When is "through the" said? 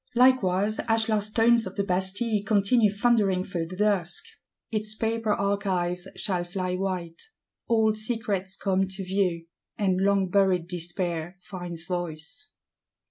3.43-3.75